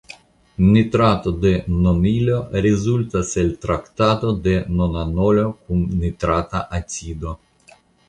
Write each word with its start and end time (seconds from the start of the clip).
Nitrato 0.69 1.33
de 1.43 1.51
nonilo 1.83 2.39
rezultas 2.67 3.35
el 3.43 3.53
traktado 3.67 4.35
de 4.49 4.57
nonanolo 4.81 5.47
kun 5.63 5.89
nitrata 6.03 6.67
acido. 6.83 7.41